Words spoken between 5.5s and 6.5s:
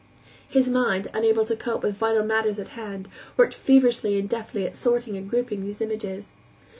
these images.